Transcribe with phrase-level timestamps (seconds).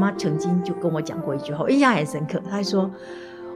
[0.00, 2.40] 妈曾经就跟我讲过一句话，印象很深刻。
[2.50, 2.90] 她说：“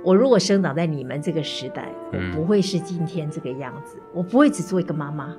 [0.05, 5.35] 我如果生长在你们这个时代，我不会是今天这个样子，我不会只做一个妈妈。”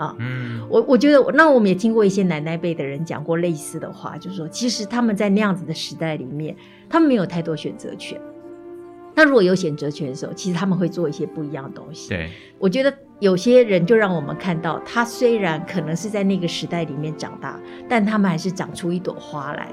[0.00, 6.56] 啊，嗯，我我觉得，那我们也听过一些奶奶辈的人讲过类似的话，就是说，其实他们在那样子的时代里面，
[6.88, 8.18] 他们没有太多选择权。
[9.14, 12.08] 那如果有选择权的时候，其实他们会做一些不一样的东西。
[12.08, 19.68] 对，我觉得有些人就让我们看到，他虽然可能是在那个时代里面长大，但他们还是长出一朵花来，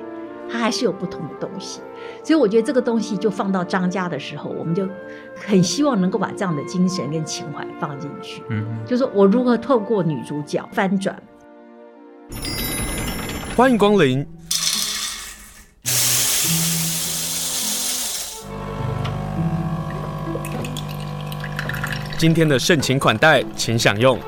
[0.52, 1.82] 他还是有不同的东西。
[2.24, 4.88] 所以我觉得这个东西就放到张家的时候，我们就
[5.36, 8.44] 很希望能够把这样的精神跟情怀放进去。
[8.50, 11.16] 嗯，就是说我如何透过女主角翻转。
[13.56, 14.26] 欢迎光临。
[22.20, 24.20] 今天的盛情款待，请享用。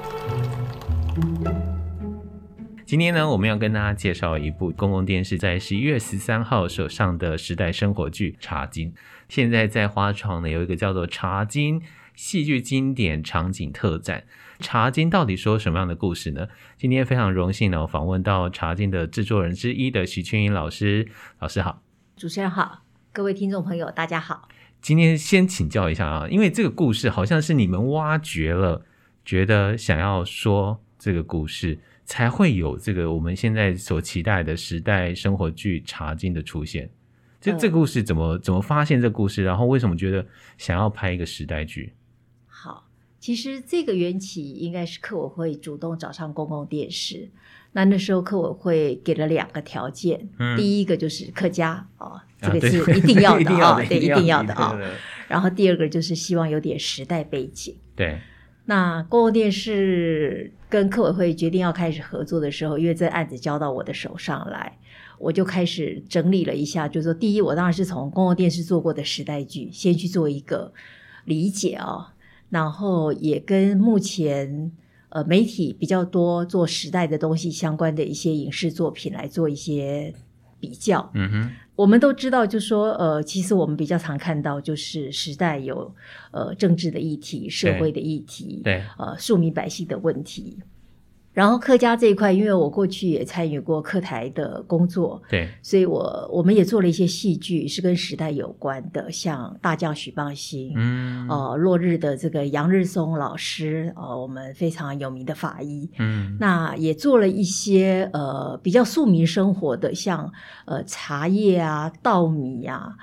[2.89, 8.91] 今天呢，我们要跟大家介绍一部公共电视在十一月十三号首上的时代生活剧《茶经》。
[9.27, 11.79] 现在在花床呢，有一个叫做《茶经》
[12.15, 14.23] 戏剧经典场景特展。
[14.65, 16.47] 《茶经》到底说什么样的故事呢？
[16.77, 21.07] 今天非常荣幸呢，我访问到《茶经》的制作人之一的许群颖老师。
[21.37, 21.83] 老师好，
[22.15, 22.81] 主持人好，
[23.13, 24.49] 各位听众朋友大家好。
[24.81, 28.83] 今天先请教一下啊，因为这个故事好像是你们挖掘了，
[29.23, 31.77] 觉得想要说这个故事，
[32.09, 36.89] 才会有这个我们现在所期待的时代生活剧《茶经》的出现。
[37.39, 39.43] 这这个故事怎么怎么发现这个故事？
[39.43, 40.25] 然后为什么觉得
[40.57, 41.93] 想要拍一个时代剧？
[42.47, 42.88] 好，
[43.19, 47.29] 其实这个缘起应该是客委会主动找上公共电视。
[47.73, 54.75] 那那时候客委会给了两个条件，嗯、第一个就是客家哦，这个是一定要的 啊，对，一定要的啊。
[55.28, 57.78] 然后第二个就是希望有点时代背景。
[57.95, 58.19] 对。
[58.69, 64.78] 那公共电视跟客委会决定要开始合作的时候，因为这案子交到我的手上来，
[65.18, 70.72] 我就开始整理了一下，就是说，第一，我当然是从公共电视做过的时代剧先去做一个
[71.25, 72.06] 理解、哦，
[72.50, 74.72] 然后也跟目前。
[75.12, 80.13] 呃，媒体比较多做时代的东西相关的一些影视作品来做一些
[80.59, 81.09] 比较。
[81.16, 85.90] 嗯哼，我们都知道，就说，呃，其实我们比较常看到，就是时代有
[86.31, 90.59] 呃政治的议题、社会的议题，对，呃，庶民百姓的问题。
[91.31, 110.29] 然后客家这一块，因为我过去也参与过客台的工作，对，所以我我们也做了一些戏剧，是跟时代有关的，像大将许邦兴，嗯，呃，落日的这个杨日松老师，呃，我们非常有名的法医，嗯，那也做了一些呃比较庶民生活的，像
[110.66, 112.96] 呃茶叶啊、稻米啊，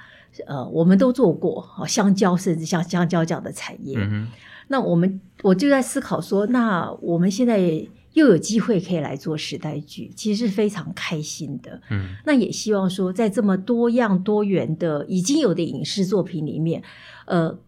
[0.46, 3.96] 呃，我们都做过，呃，香蕉，甚至像香蕉这样的产业。
[3.98, 4.26] 嗯，
[4.68, 7.86] 那我们我就在思考说，那我们现在。
[8.16, 11.82] 又有机会可以来做时代剧，其实是非常开心的。
[11.90, 16.82] 嗯，那也希望说，在这么多样多元的已经有的影视作品里面，
[17.26, 17.58] 呃，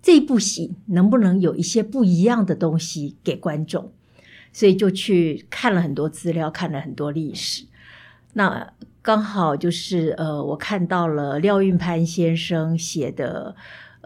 [0.00, 3.90] 这部戏能不能有一些不一样的东西给观众？
[4.52, 7.64] 所以就去看了很多资料，看了很多历史。
[8.34, 8.72] 那
[9.02, 13.56] 刚好就是呃，我看到了廖运潘先生写的。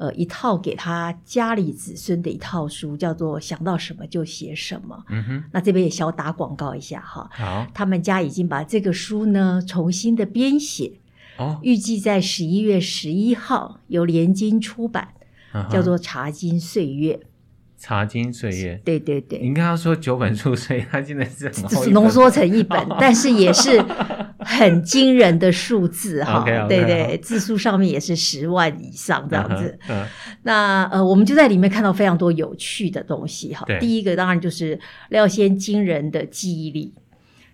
[0.00, 4.96] 呃，一套给他家里子孙的一套书，叫做《想到什么就写什么》。
[5.10, 7.28] 嗯哼，那这边也小打广告一下哈。
[7.34, 10.94] 好，他们家已经把这个书呢重新的编写，
[11.36, 15.08] 哦，预计在十一月十一号由联经出版，
[15.52, 17.14] 啊、叫做《茶金岁月》。
[17.76, 23.82] 茶金岁月，对对对，你刚刚说九本书，所以它现在是很浓缩成一本， 但是也是
[24.40, 26.44] 很惊人的数字哈。
[26.46, 29.78] Okay, okay, 对对，字数上面也是十万以上这样子。
[29.86, 30.06] Uh -huh, uh -huh.
[30.42, 33.66] 那呃，我们就在里面看到非常多有趣的东西哈。
[33.78, 34.78] 第一个当然就是
[35.10, 36.94] 廖先惊人的记忆力。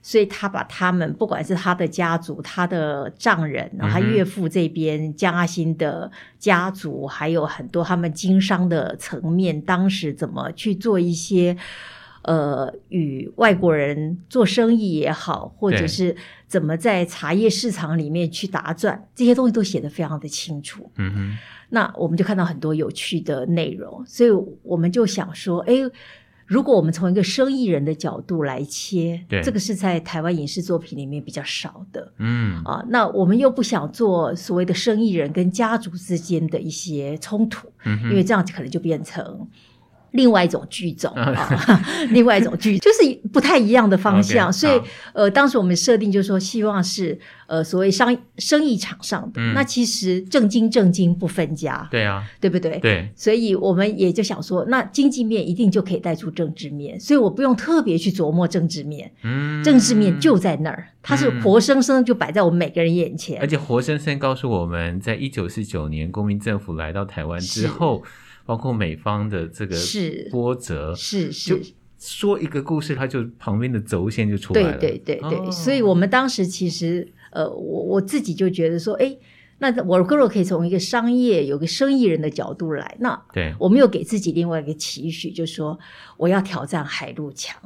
[0.02, 6.08] 所以他把他们，不管是他的家族、他的丈人，然后他岳父这边江阿兴的
[6.38, 11.56] 家族，还有很多他们经商的层面，当时怎么去做一些
[12.22, 16.14] 呃与外国人做生意也好，或者是
[16.46, 20.90] 怎么在茶叶市场里面去打转，这些东西都写得非常的清楚。
[20.96, 21.38] 嗯哼，
[21.70, 24.30] 那我们就看到很多有趣的内容，所以
[24.62, 25.74] 我们就想说，哎。
[26.48, 39.44] 如果我们从一个生意人的角度来切，对，这个是在台湾影视作品里面比较少的，嗯啊，那我们又不想做所谓的生意人跟家族之间的一些冲突，嗯，因为这样可能就变成
[40.16, 41.48] 另外一种剧种啊，
[42.10, 44.80] 另外一种剧 就是不太一样的方向，okay, 所以
[45.12, 52.78] 呃，当时我们设定就是说，希望是呃所谓商生意场上的，嗯、那其实正经正经不分家，对啊，对不对？
[52.80, 68.02] 对，所以我们也就想说，那经济面一定就可以带出政治面，所以我不用特别去琢磨政治面，嗯，政治面就在那儿，它是活生生就摆在我们每个人眼前，而且活生生告诉我们在一九四九年国民政府来到台湾之后。
[68.46, 69.76] 包括美方的这个
[70.30, 71.58] 波折，是是，就
[71.98, 74.78] 说一个故事，它就旁边的轴线就出来了。
[74.78, 79.16] 对对对对，哦、所以我们当时其实，呃，我我自己就觉得说，哎，
[79.58, 85.78] 那我如果可以从一个商业、有个生意人的角度来，那对，我没有给自己另外一个期许，就是说
[86.16, 87.60] 我要挑战海陆强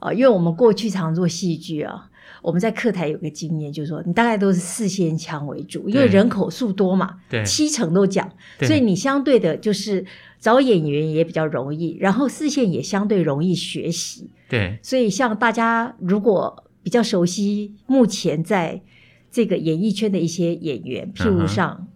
[0.00, 2.08] 啊、呃，因为我们过去常做戏剧啊。
[2.42, 8.30] 我们在课台有个经验，就是说，你大概都是四线腔为主，因为人口数多嘛，对，七成都讲，
[8.60, 10.04] 所以你相对的就是
[10.40, 18.82] 找演员也比较容易，然后四线也相对容易学习，对，所以像大家如果比较熟悉目前在
[19.30, 21.86] 这个演艺圈的一些演员，譬如像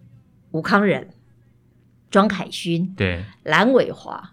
[0.51, 1.09] 吴康仁、
[2.09, 4.31] 庄凯勋、对，蓝伟华。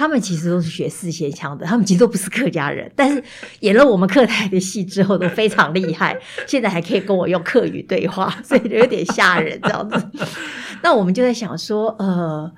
[0.00, 3.22] 他们其实都是学四线腔的，他们其实都不是客家人，但是
[3.60, 6.18] 演了我们客台的戏之后都非常厉害，
[6.48, 10.10] 现在还可以跟我用客语对话， 所以有点吓人这样子。
[10.82, 12.50] 那我们就在想说，呃，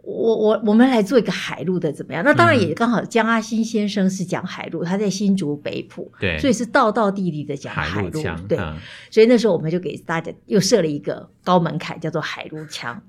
[0.00, 2.24] 我我我们来做一个海陆的怎么样？
[2.24, 8.74] 那当然也刚好江阿新先生是讲海陆，他在新竹北埔，对，所以是道道地地的讲海陆，海陆对，嗯、
[9.10, 13.02] 所以那时候我们就给大家又设了一个高门槛，叫做海陆腔。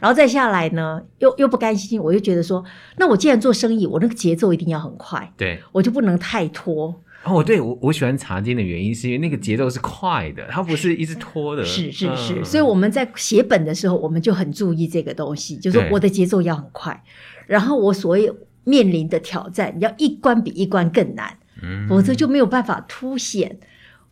[0.00, 2.64] 然后再下来呢，又又不甘心，我就觉得说，
[2.96, 6.94] 那我既然做生意，我那个节奏一定要很快，对，我就不能太拖。
[7.24, 11.64] 哦，对，我我喜欢茶经的原因是因为那个节奏是快的，它不是一直拖的。
[11.64, 17.02] 是是是，嗯、所以我们在写本的时候，我们就很注意这个东西，就是说我的节奏要很快，
[17.46, 23.58] 然后我所有面临的挑战要一关比一关更难，嗯，否则就没有办法凸显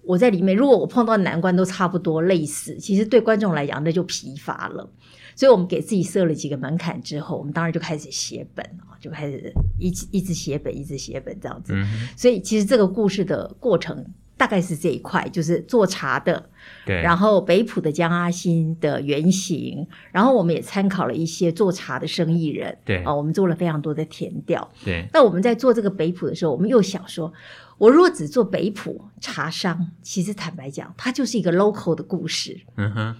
[0.02, 0.54] 我在里面。
[0.56, 4.90] 如果我碰到难关都差不多类似，其实对观众来讲那就疲乏了。
[5.36, 11.74] 所以我们给自己设了几个门槛之后，我们当然就开始写本啊，就开始一直一直写本，一直写本这样子。
[11.74, 14.04] 嗯、所以其实这个故事的过程
[14.38, 16.48] 大概是这一块，就是做茶的，
[16.86, 17.02] 对。
[17.02, 25.06] 然后北埔的江阿新的原型，然后我们也参考了一些做茶的生意人，对啊，我们做了非常多的填调，对。
[25.12, 27.30] 那我们在做这个北埔的时候，我们又想说，
[27.76, 33.16] 我如果只做北埔茶商，其实坦白讲，它就是一个 local 的故事，嗯哼。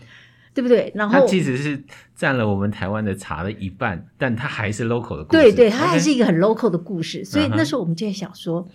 [0.56, 0.90] 对不对？
[0.94, 5.42] 然后它即使是占了我们台湾的茶的一半，但它还是 local 的故事。
[5.42, 7.22] 对对，它还是一个很 local 的故事。
[7.26, 8.72] 所以那时候我们就在想说，嗯、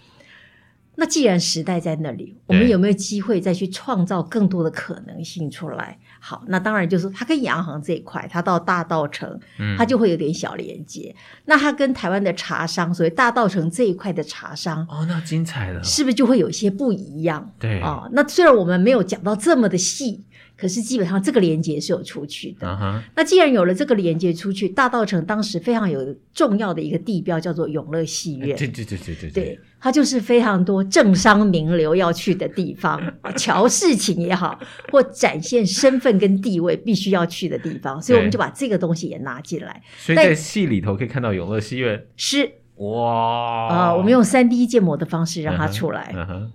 [0.98, 5.98] 那既然时代在那里，我们有没有机会再去创造更多的可能性出来？
[6.19, 9.39] 好，那当然就是它跟洋行这一块，它到大道城，
[9.75, 11.12] 它就会有点小连接。
[11.18, 17.51] 嗯、那它跟台湾的茶商，所以大道城这一块的茶商，哦，那精彩了，是不是就会有一些不一样？
[17.57, 20.22] 对啊、哦，那虽然我们没有讲到这么的细。
[20.62, 22.68] 可是基本上这个连接是有出去的。
[22.68, 23.02] Uh huh.
[23.16, 28.56] 那既然有了这个连接出去，大道城当时非常有重要的一个地标叫做永乐戏院。
[28.56, 29.30] 对对对对对。
[29.31, 33.02] 对，它就是非常多政商名流要去的地方，
[33.36, 34.60] 瞧事情也好，
[34.92, 39.82] 或展现身份跟地位必须要去的地方，所以我们就把这个东西也拿进来。
[39.98, 42.06] 所以在戏里头可以看到永乐戏院。
[42.15, 46.13] 是哇啊，我们用三 D 建模的方式让它出来。
[46.13, 46.27] Uh huh.
[46.27, 46.48] Uh huh.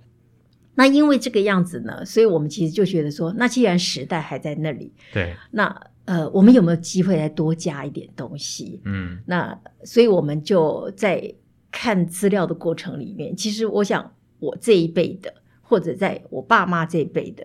[0.77, 8.81] 那因为这个样子呢，所以我们其实就觉得说，那既然时代还在那里，对，那呃，我们有没有机会再多加一点东西？
[8.85, 11.35] 嗯，那所以我们就在
[11.73, 17.45] 看资料的过程里面，其实我想我这一辈的，或者在我爸妈这一辈的，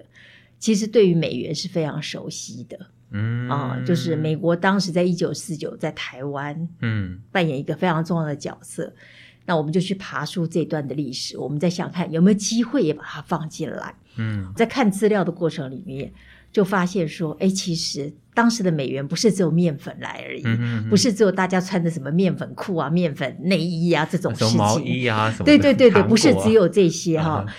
[0.59, 2.77] 其实对于美元是非常熟悉的，
[3.11, 8.93] 嗯啊、呃，就是美国当时在一九四九在台湾，嗯，扮演一个非常重要的角色。
[9.45, 13.93] 那我们就去爬出这段的历史，我们再想看有没有机会也把它放进来。
[14.17, 16.11] 嗯，在看资料的过程里面，
[16.51, 25.45] 就发现说，哎，其实当时的美元不是只有面粉来而已，嗯嗯嗯，不是只有大家穿的什么面粉裤啊、面粉内衣啊这种事情，毛衣啊什么。
[25.45, 27.45] 对对对对，啊、不是只有这些哈。
[27.47, 27.53] 嗯、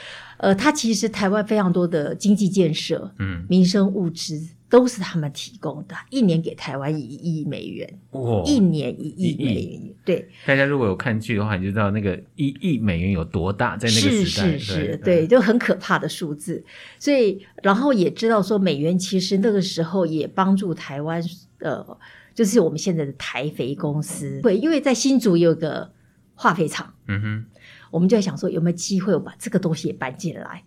[0.50, 4.46] 呃，它其实台湾非常多的经济建设，嗯，民生物资。
[4.73, 9.55] 都是他们提供的，一年给台湾一亿美元，哦、一年一亿美元。
[9.55, 16.64] 亿对，大家如果有看剧的话，你就知道那个一亿美元有多大，在那个时代，是是是，对，对，就很可怕的数字。
[16.99, 21.23] 所以，然后也知道说，美元其实那个时候也帮助台湾，
[21.59, 21.87] 呃，
[22.35, 25.93] 就是我们现在的台肥公司，对，因为在新竹有个
[26.35, 27.45] 化肥厂，嗯哼，
[27.91, 30.64] 我们就在想说，有没有机会我把这个东西也搬进来，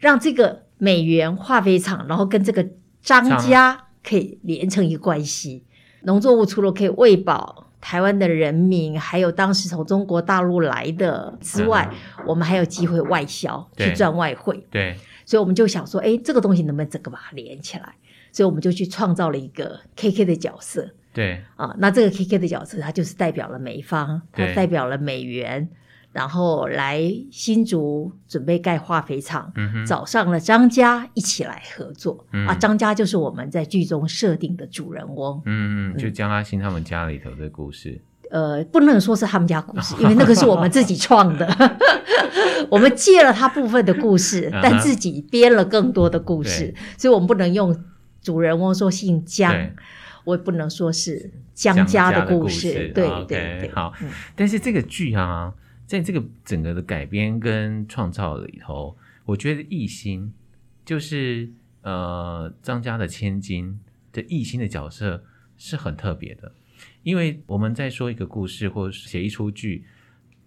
[0.00, 2.68] 让这个美元化肥厂，然后跟这个。
[3.04, 5.62] 张家可以连成一个关系，
[6.02, 14.66] 农作物除了可以喂饱台湾的人民，还有当时从中国大陆来的之外，嗯、我们还有机会外销去赚外汇。
[14.70, 14.96] 对，
[15.26, 17.94] 所以我们就想说，哎，这个东西能不能整个把它连起来？
[18.32, 20.88] 所以我们就去创造了一个 KK 的角色。
[21.12, 25.68] 对啊，那这个 KK 的角色，它就是代表了美方，它代表了美元。
[26.14, 27.02] 然后来
[27.32, 32.54] 新竹准备盖化肥厂，嗯、找上了张家一起来合作、嗯、啊。
[32.54, 38.00] 张家就是我们在剧中设定的主人翁，嗯嗯，就江阿新他们家里头的故事。
[38.30, 41.52] 呃，不能说是他们家故事， 因为那个是我们自己创的，
[42.70, 47.76] 我们借了他部分的故事，但自己编了更多的故事，所以我们不能用
[48.22, 49.52] 主人翁说姓江，
[50.22, 52.68] 我也不能说是江家的故事。
[52.68, 54.08] 故事对、哦、对对，好、嗯。
[54.36, 55.52] 但是这个剧啊。
[55.94, 60.34] 在这个整个的改编跟创造里头，我觉得艺兴
[60.84, 61.48] 就是
[61.82, 63.78] 呃张家的千金
[64.12, 65.24] 的艺兴的角色
[65.56, 66.52] 是很特别的，
[67.04, 69.84] 因为我们在说一个故事或者写一出剧，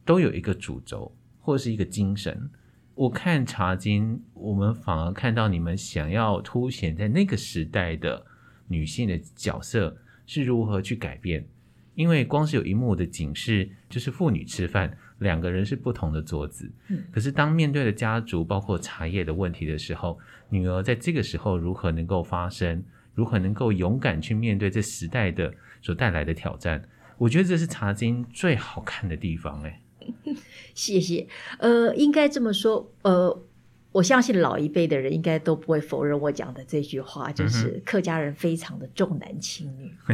[0.04, 2.50] 都有一个主轴或是一个精神。
[2.94, 8.26] 我看茶金，我们反而看到你们想要凸显在那个时代的
[8.68, 11.48] 女性的角色是如何去改变，
[11.96, 14.98] 因为光是有一幕的景是就是妇女吃饭。
[15.20, 20.20] 两个人是不同的桌子，嗯，可是当面对了家族包括茶叶的问题的时候，
[20.50, 22.84] 女儿在这个时候如何能够发声，
[23.16, 26.88] 如何能够勇敢去面对这时代的所带来的挑战？
[27.18, 29.70] 我觉得这是茶经最好看的地方，欸。
[29.70, 29.82] 哎，
[30.76, 31.28] 谢谢。
[31.58, 33.44] 呃，应该这么说，呃，
[33.92, 39.92] 我相信老一辈的人应该都不会否认我讲的这句话，就是客家人非常的重男轻女。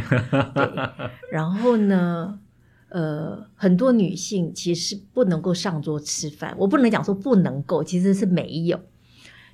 [0.55, 2.39] 对，然后呢？
[2.93, 6.55] 呃，很多女性其实不能够上桌吃饭。
[6.59, 8.79] 我不能讲说不能够，其实是没有。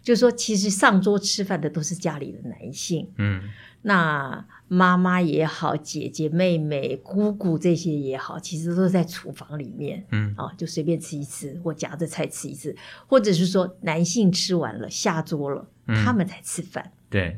[0.04, 3.10] 就是说，其实上桌吃饭的都是家里的男性。
[3.18, 3.42] 嗯，
[3.84, 10.06] 那妈妈也好，姐姐、妹妹、姑姑这些也好，其实都在厨房里面。
[10.12, 12.76] 嗯，啊，就随便吃一次，或夹着菜吃一次，
[13.08, 16.92] 或者是说男性吃完了下桌了，嗯，他们才吃饭。
[17.10, 17.38] 对。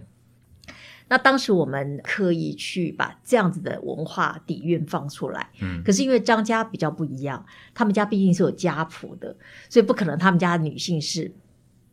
[1.12, 9.36] 那当时我们刻意去把这样子的文化底蕴放出来，嗯，可是因为张家比较不一样，他们家毕竟是有家谱的，
[9.68, 11.30] 所以不可能他们家的女性是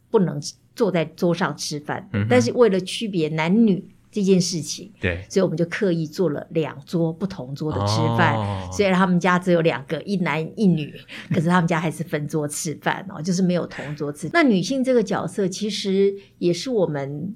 [0.09, 0.41] 不能
[0.77, 2.09] 坐在桌上吃饭。
[2.13, 8.37] 嗯，但是为了区别男女这件事情，对，所以我们就刻意做了两桌不同桌的吃饭。
[8.37, 10.95] 哦，虽然他们家只有两个，一男一女，
[11.35, 14.31] 可是他们家还是分桌吃饭哦，就是没有同桌吃。
[14.33, 17.35] 那女性这个角色其实也是我们。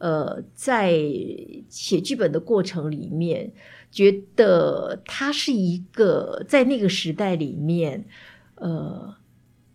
[0.00, 0.98] 呃，在
[1.68, 3.52] 写剧本的过程里面，
[3.90, 8.06] 觉得他是一个在那个时代里面，
[8.54, 9.14] 呃，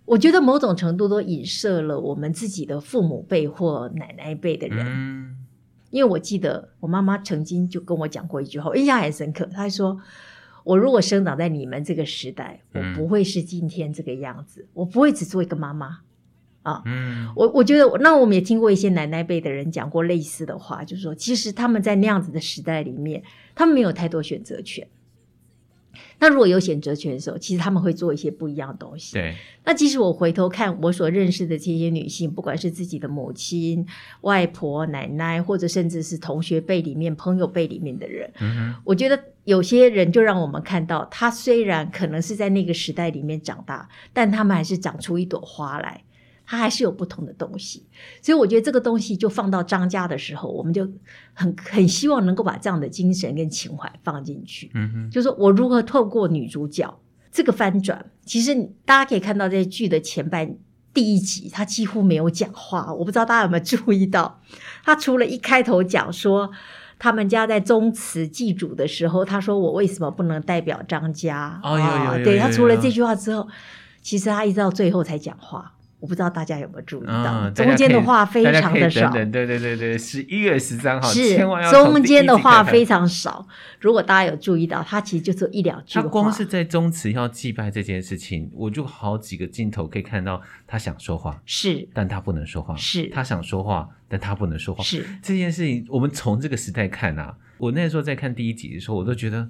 [0.03, 4.83] 我觉得某种程度都影射了我们自己的父母辈或奶奶辈的人。
[4.87, 5.45] 嗯，
[5.91, 9.45] 因为我记得我妈妈曾经就跟我讲过一句话，我印象很深刻。
[9.45, 9.95] 她说
[10.65, 15.99] ：“我如果生长在你们这个时代，我不会是今天这个样子，我不会只做一个妈妈。”
[16.65, 23.21] 啊，嗯，我我觉得，那我们也听过一些奶奶辈的人讲过类似的话，就是说，其实他们在那样子的时代里面，
[23.53, 24.87] 他们没有太多选择权。
[26.19, 29.13] 那如果有选择权的时候，其实他们会做一些不一样的东西。
[29.13, 29.35] 对。
[29.63, 33.85] 那其实我回头看我所认识的这些女性，不管是自己的母亲、
[34.21, 46.01] 外婆、奶奶，或者甚至是同学辈里面、朋友辈里面的人，嗯，我觉得有些人就让我们看到，她虽然可能是在那个时代里面长大，但他们还是长出一朵花来。
[46.45, 47.85] 它还是有不同的东西，
[48.21, 50.87] 所以我觉得这个东西就放到张家的时候，我们就
[51.33, 54.69] 很很希望能够把这样的精神跟情怀放进去。
[54.75, 56.99] 嗯哼，就是说我如何透过女主角
[57.31, 58.53] 这个翻转，其实
[58.85, 60.55] 大家可以看到，在剧的前半
[60.93, 62.93] 第一集，她几乎没有讲话。
[62.93, 64.39] 我不知道大家有没有注意到，
[64.83, 66.51] 她除了一开头讲说
[66.97, 71.59] 他们家在宗祠祭祖的时候，他说我为什么不能代表张家？
[71.63, 71.77] 哦，
[72.17, 73.47] 有对，她除了这句话之后，
[74.01, 75.73] 其实他一直到最后才讲话。
[76.05, 79.09] 我不知道大家有没有注意到，嗯、中间的话非常的少。
[79.09, 81.35] 对对对对对，十一月十三号，是
[81.71, 83.47] 中间的话非常少。
[83.79, 86.03] 如果大家有注意到，他其实就只有一两句话。
[86.03, 95.83] 他光是在宗祠要祭拜这件事情，我就好几个镜头可以看到他想说话，是，但他不能说话，是他想说话，但他不能说话，是这件事情。
[95.89, 99.49] 我们从这个时代看啊，我那时候在看第一集的时候，我都觉得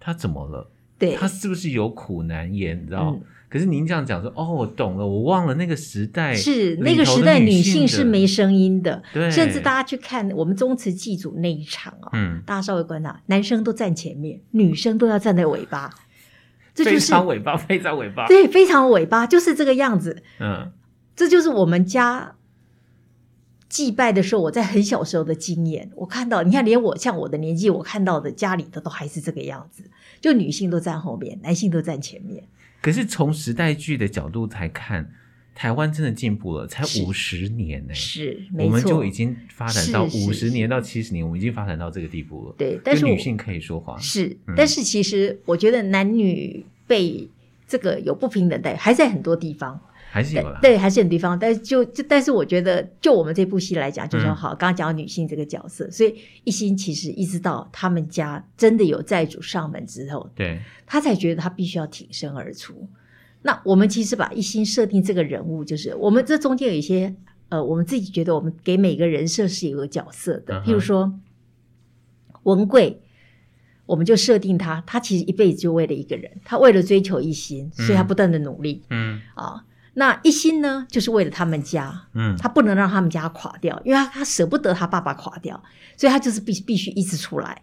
[0.00, 0.72] 他怎么了？
[0.98, 2.76] 对，他是不是有苦难言？
[2.82, 3.10] 你知道？
[3.10, 3.22] 嗯
[3.52, 15.94] 可是您这样讲说，哦，我懂了，我忘了那个时代是那个时代女性是没声音的，对，甚至大家去看我们宗祠祭祖那一场啊、哦，嗯，大家稍微观察，男生都站前面，女生都要站在尾巴，
[16.74, 20.72] 这就是非常尾巴，非常尾巴，对，非常尾巴，就是这个样子，嗯，
[21.14, 22.36] 这就是我们家
[23.68, 29.82] 祭拜的时候，我在很小时候的经验，我看到，你看，连我像我的年纪，我看到的家里的都还是这个样子，
[30.22, 32.42] 就女性都站后面，男性都站前面。
[32.82, 35.10] 可是从时代剧的角度来看，
[35.54, 42.54] 台湾真的进步了，才五十年呢、欸，是，我们就已经发展到五十年到七十年，我们已经发展到这个地步了。
[42.58, 47.28] 对，但是女性可以说话，是，嗯、但是其实我觉得男女被
[47.68, 49.80] 这个有不平等待，还在很多地方。
[50.12, 56.14] 还是有了，对，还是有地方，但是就就，但是我觉得，就我们这部戏来讲，就说好，嗯、刚刚讲到女性这个角色，所以
[56.44, 62.86] 一心其实一直到他们家真的有债主上门之后，对，他才觉得他必须要挺身而出。
[63.40, 67.14] 那我们其实把一心设定这个人物，就是我们这中间有一些
[67.48, 71.18] 呃，我们自己觉得我们给每个人设是有个角色的，譬如说
[72.42, 73.00] 文贵，
[73.86, 79.18] 我们就设定他，他其实一辈子就为了一个人，他为了追求一心，所以他不断的努力，嗯。
[79.34, 79.64] 啊。
[79.94, 85.62] 那一心呢，就是为了他们家，嗯，他不能让他们家垮掉，因为他他舍不得他爸爸垮掉，
[85.96, 87.60] 所以他就是必必须一直出来。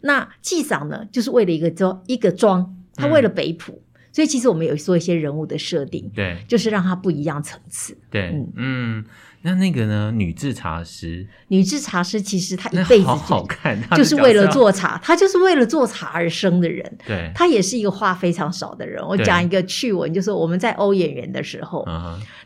[0.00, 3.85] 那季长呢，就是为了一个庄一个庄，他为了北浦，嗯、
[4.16, 8.52] 所以其实我们有做一些人物的设定，对，就是让他不一样层次，对，嗯。
[8.56, 9.04] 嗯
[9.42, 10.10] 那那个呢？
[10.10, 16.98] 女制茶师，女制茶师其实她一辈子好好看，就是为了做茶，她就是为了做茶而生的人。
[17.06, 19.00] 对，她也是一个话非常少的人。
[19.06, 21.86] 我讲一个趣闻，就是我们在欧演员的时候，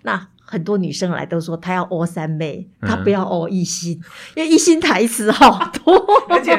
[0.03, 3.99] 那很多女生来都说她要欧三妹，她不要欧一心，
[4.35, 6.05] 因为一心台词好多。
[6.29, 6.53] 而且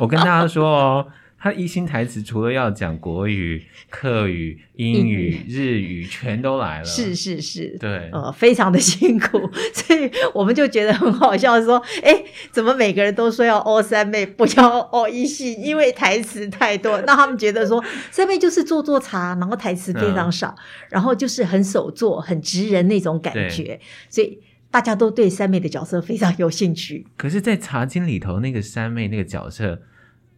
[0.00, 1.06] 我跟大家说哦。
[1.46, 6.84] 他一心台词除了要讲国语、客语、英语、日语，全都来了。
[6.84, 15.56] 是是是，对，呃，非常的辛苦， 所以我们就觉得很好笑，说，哎，怎么每个人都说要欧三妹，不要欧一心？
[15.64, 23.78] 因为台词太多，那他们觉得说 三妹就是做做茶，然后台词非常少，嗯、然后就是很手作、很直人那种感觉，
[24.10, 27.06] 所以大家都对三妹的角色非常有兴趣。
[27.16, 29.80] 可是，在茶经里头，那个三妹那个角色。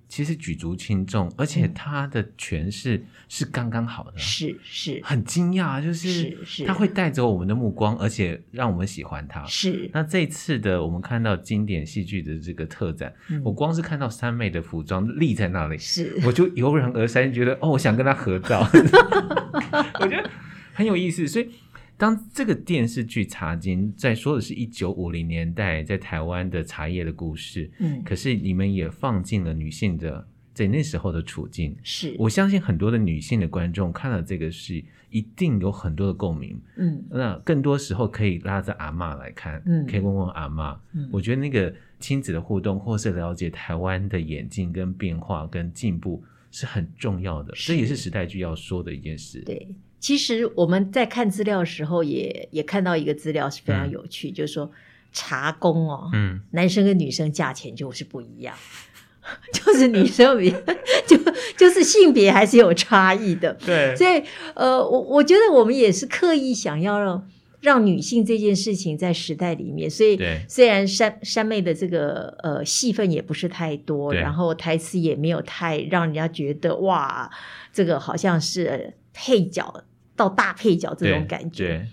[0.08, 9.44] 其实举足轻重，而且他的诠释是刚刚好的，是是，很惊讶，就是他会带走我们的目光，而且让我们喜欢他。
[9.44, 13.12] 是，那这次的我们看到经典戏剧的这个特展，
[13.44, 18.66] 我光是看到三妹的服装立在那里，是，我就油然而生，觉得哦，我想跟他合照，
[20.00, 20.30] 我觉得
[20.72, 21.50] 很有意思，所以。
[21.98, 32.14] 当这个电视剧《茶经》在说的是一九五零年代在台湾的茶叶的故事，嗯，可是你们也放进了女性的在那时候的处境，是。
[32.16, 49.68] 我相信很多的女性的观众看了这个戏，一定有很多的共鸣，嗯，那更多时候可以拉着阿妈来看，嗯，可以问问阿妈，嗯，我觉得那个亲子的互动，或是了解台湾的演进跟变化跟进步是很重要的，这也是时代剧要说的一件事，对。
[50.00, 54.70] 其实我们在看资料的时候也，也也看到一个资料是非常有趣，嗯、就是说
[55.12, 58.54] 茶工哦，嗯，男生跟女生价钱就是不一样，
[59.52, 60.54] 就是女生比
[61.06, 61.16] 就
[61.56, 64.22] 就是性别还是有差异的，对，所以
[64.54, 67.28] 呃，我我觉得我们也是刻意想要让
[67.61, 70.16] 让女性这件事情在时代里面，所以
[70.48, 77.28] 虽然山山妹的这个呃戏份也不是太多，然后台词也没有太让人家觉得哇，
[77.72, 79.82] 这个好像是配角。
[80.18, 81.87] 到大配角这种感觉，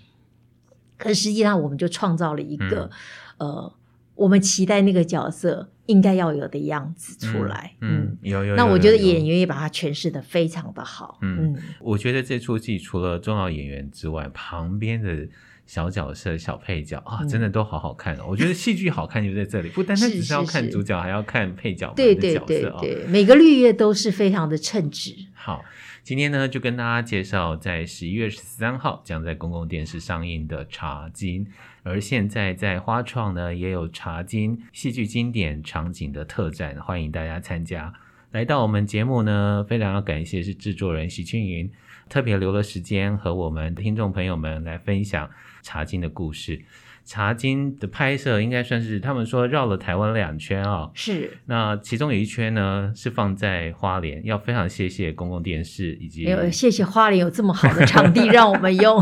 [0.98, 2.90] 可是实际上我们就创造了一个、
[3.38, 3.72] 嗯、呃，
[4.16, 7.74] 我们期待那个角色应该要有的样子出来。
[7.80, 8.56] 嗯，有有。
[8.56, 11.18] 那我觉得演员也把它诠释的非常的好。
[11.22, 15.28] 嗯，嗯我觉得这出戏除了重要演员之外，旁边的
[15.66, 18.18] 小角色、小配角啊，真的都好好看。
[18.26, 21.92] 我觉得戏剧好看就在这里， 不单单只是要看主角，还要看配角。
[21.94, 25.14] 对对对对，每个绿叶都是非常的称职。
[25.32, 25.64] 好。
[26.06, 31.44] 今天呢，就跟大家介绍在十一月十三号将在公共电视上映的《茶经》，
[31.82, 37.92] 而现在在花创呢也有《茶经》戏剧经典场景的特展，欢迎大家参加。
[38.30, 41.68] 来到我们节目呢，非常要感谢是制作人徐青云，
[42.08, 45.26] 特别留了时间和我们听众朋友们来分享
[45.60, 46.64] 《茶经》的故事。
[47.06, 51.38] 茶经的拍摄应该算是他们说绕了台湾两圈啊、哦，是。
[51.46, 59.00] 那其中有一圈呢是放在花莲，要非常谢谢公共电视以及有谢谢花莲有这么好的场地 让我们用。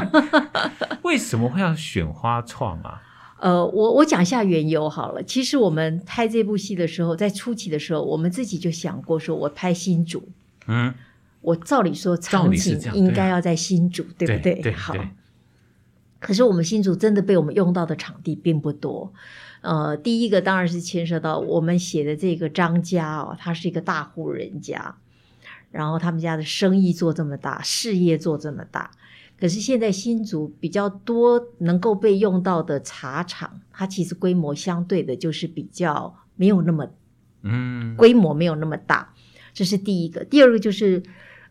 [1.03, 3.01] 为什么会要选花创啊？
[3.41, 5.23] 呃，我我讲一下缘由好了。
[5.23, 10.29] 其实我们拍这部戏的时候，在初期的时候，我们自己就想过，说我拍新竹，
[10.67, 10.95] 嗯，
[11.41, 14.55] 我照理说场景应该要在新竹，对，对不对？
[14.55, 14.93] 对，对好。
[14.95, 15.09] 对
[16.25, 19.13] 可是我们新竹真的被我们用到的场地并不多，
[19.61, 24.97] 呃，第一个当然是牵涉到我们写的这个张家哦，他是一个大户人家，
[25.71, 28.91] 然后他们家的生意做这么大，事业做这么大，
[29.39, 36.89] 可可是现在新竹比较多能够被用到的茶厂，它其实规模相对的就是比较没有那么，
[37.43, 39.13] 嗯，规模没有那么大，
[39.53, 40.25] 这是第一个。
[40.25, 41.03] 第二个就是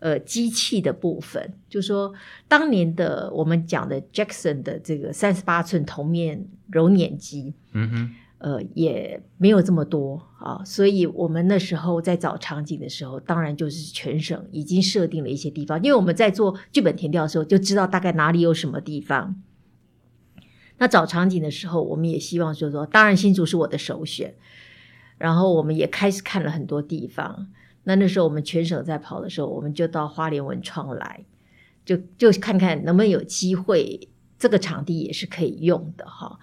[0.04, 2.14] 呃机器的部分，就是说
[2.48, 8.16] 当年的我们讲的 Jackson 的这个三十八寸铜面揉捻机，嗯哼。
[8.44, 19.42] 呃，也没有这么多啊，所以我们那时候在找场景的时候，当然就是全省已经设定了一些地方，因为我们在做剧本填调的时候，就知道大概哪里有什么地方。
[20.78, 24.36] 那找场景的时候，我们也希望就是说，当然新竹是我的首选，
[25.18, 27.48] 然后我们也开始看了很多地方。
[27.84, 31.26] 那那时候我们全省在跑的时候，我们就到花莲文创来，
[31.86, 34.08] 就就看看能不能有机会，
[34.40, 36.40] 这个场地也是可以用的哈。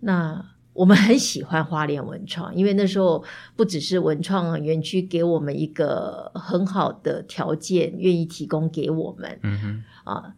[0.00, 3.24] 那我们很喜欢花莲文创，因为那时候
[3.56, 10.34] 不只是文创园区给我们一个很好的条件，愿意提供给我们，嗯哼，啊，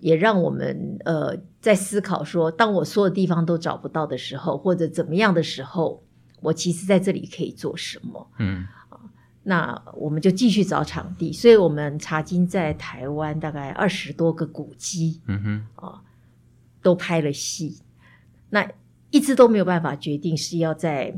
[0.00, 6.02] 也让我们呃在思考说，当我所有地方都找不到的时候，或者怎么样的时候，
[6.42, 8.28] 我其实在这里可以做什么？
[8.38, 9.00] 嗯，啊，
[9.44, 15.42] 那我们就继续找场地，所以我们茶金在台湾大概二十多个古迹，嗯
[15.76, 16.00] 哼，啊，
[16.82, 17.78] 都拍了戏，
[18.50, 18.68] 那。
[19.14, 21.14] 一直都没有办法决定是要在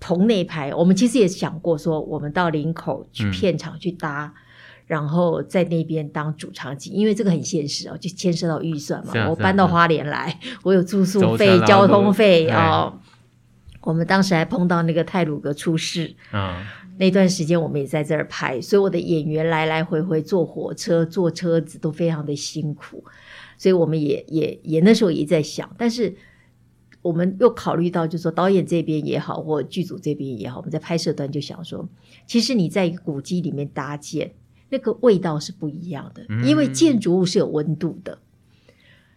[0.00, 0.74] 棚内拍。
[0.74, 4.40] 我们其实也想过说，我们到林口去片场去搭，嗯、
[4.86, 9.12] 然后在那边当主场景，因为这个很现实哦，就牵涉到预算嘛。
[9.20, 12.98] 啊、我搬到花莲来，啊、我有住宿费、交通费哦。
[13.86, 16.66] 我们当时还碰到那个泰鲁格出事啊，
[16.98, 23.04] 那段时间我们也在这儿拍，所以我的演员来来回回坐火车、坐车子都非常的辛苦，
[23.56, 26.14] 所以我们也也也那时候也在想，但是。
[27.02, 31.88] 我们又考虑到，就是说导演这边也好，或剧组这边也好，我们在拍摄端就想说，
[32.26, 34.32] 其实你在一个古迹里面搭建，
[34.70, 38.18] 那个味道是不一样的，因为建筑物是有温度的。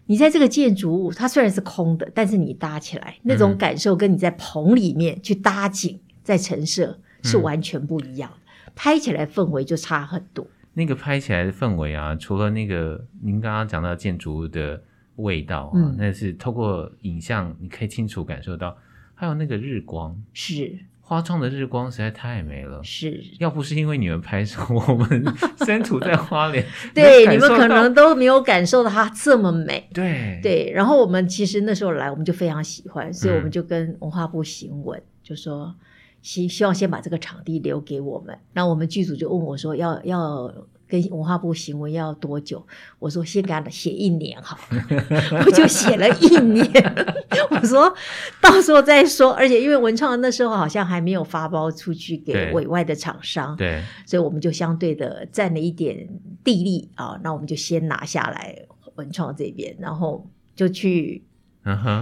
[0.10, 10.48] 你在这个建筑物，它虽然是空的，但是你搭起来那种感受，跟你在棚里面去搭景、在陈设是完全不一样的，拍起来氛围就差很多。
[10.74, 14.82] 那个拍起来的氛围啊，除了那个您刚刚讲到建筑物的。
[15.19, 18.78] 味道啊，嗯、那是透过影像，你可以清楚感受到，
[19.13, 22.80] 还有那个日光，是花窗的日光实在太美了。
[22.84, 25.26] 是，要不是因为你们拍摄，我们
[25.65, 29.89] 身处在花莲，对，你们可能都没有感受到它这么美。
[29.91, 35.74] 对对，然后我们其实那时候来，我们就非常喜欢，所以我们就跟文化部行文，嗯、就说
[36.22, 38.38] 希希望先把这个场地留给我们。
[38.54, 40.54] 那我们剧组就问我说要，要要。
[40.89, 42.65] 跟文化部行文要多久？
[42.97, 44.58] 我说先给他写一年好，
[45.45, 46.65] 我就写了一年。
[47.52, 47.93] 我说
[48.41, 56.08] 到时候再说，而且因为文创那时候好像还没有发包出去给委外的厂商，对，对，所以我们就相对的占了一点
[56.43, 57.19] 地利啊。
[57.23, 58.56] 那我们就先拿下来
[58.95, 61.23] 文创这边，然后就去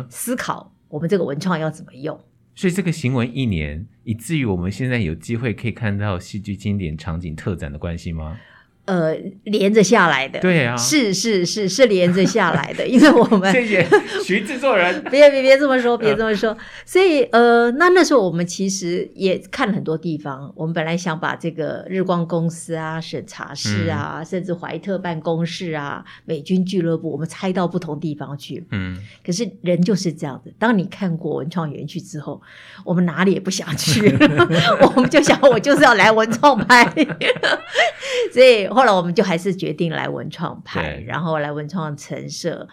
[0.10, 2.18] 思考我们这个文创要怎么用。
[2.56, 8.40] 所以这个行文一年，以至于我们现在有机会可以看到戏剧经典场景特展的关系吗？
[8.88, 13.86] 呃，连着下来的，对啊，是是是是连着下来的， 因为我们谢谢
[14.24, 32.42] 徐制作人，别别别这么说，别这么说，所以呃，那那时候我们其实也看了很多地方，我们本来想把这个日光公司啊、审查室啊，嗯、甚至怀特办公室啊、美军俱乐部，我们拆到不同地方去，嗯，可是人就是这样子，当你看过文创园区之后，
[32.86, 34.16] 我们哪里也不想去，
[34.82, 36.86] 我们就想，我就是要来文创拍，
[38.34, 38.68] 所以。
[38.68, 42.68] 后来我们就还是决定来文创拍，然后来文创陈设，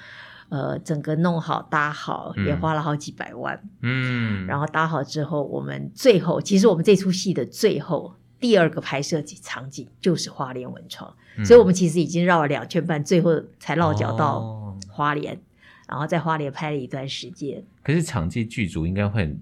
[0.48, 3.58] 呃，整个弄好搭好，嗯、也花了好几百万。
[3.80, 15.38] 嗯，然后搭好之后，我们最后其实我们这出戏的最后第二个拍摄场景就是花莲文创，嗯、所以我们其实已经绕了两圈半，最后才落脚到花莲，哦、
[15.88, 17.64] 然后在花莲拍了一段时间。
[17.82, 19.40] 可是场记剧组应该会很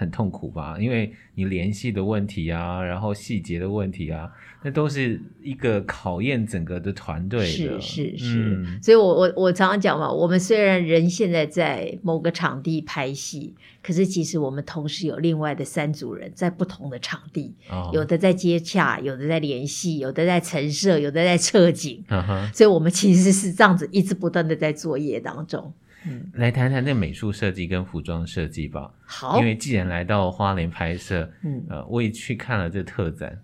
[0.00, 0.78] 很痛苦吧？
[0.80, 4.30] 因为你联系的问题啊，然后细节的问题啊。
[4.62, 25.72] 那都是一个考验整个的团队的，是是是，嗯、所以我我我常常讲嘛，我们虽然人现在在某个场地拍戏，可是其实我们同时有另外的三组人在不同的场地，哦、有的在接洽，有的在联系，有的在陈设，有的在 撤景，嗯、哼所以我们其实是这样子一直不断的在作业当中。
[26.06, 28.90] 嗯，来谈谈那美术设计跟服装设计吧。
[29.04, 31.64] 好，因为既然来到花莲拍摄，嗯。
[31.68, 33.38] 呃，我也去看了这特展。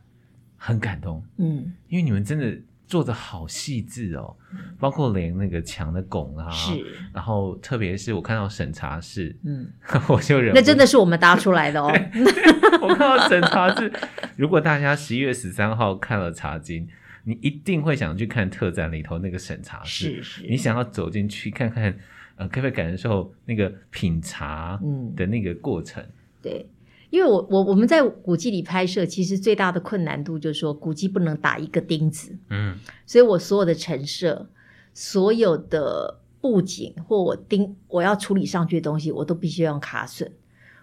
[0.58, 9.68] 很感动，嗯，因为你们真的做的好细致哦，嗯、包括连那个墙的拱啊，是，然后特别是我看到审查室，嗯，
[10.08, 11.92] 我就忍，那真的是我们搭出来的哦。
[12.80, 13.92] 我看到审查室，
[14.34, 16.88] 如果大家十一月十三号看了茶经，
[17.24, 21.96] 你一定会想去看特展里头那个审查室，是是，你想要走进去看看，
[22.36, 24.78] 呃，可不可以感受那个品茶
[25.16, 26.02] 的那个过程？
[26.02, 26.70] 嗯、对，
[27.10, 34.48] 因为我我我们在古迹里拍摄，其实最大的困难度就是说，古迹不能打一个钉子，嗯，所以我所有的陈设，
[34.92, 40.28] 所有的布景或我钉我要处理上去的东西，我都必须用卡榫